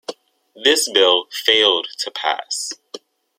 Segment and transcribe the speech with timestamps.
[0.55, 2.73] This Bill failed to pass.